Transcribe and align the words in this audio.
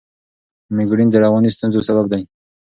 مېګرین 0.75 1.09
د 1.11 1.15
رواني 1.23 1.49
ستونزو 1.55 1.79
سبب 1.87 2.05
دی. 2.11 2.21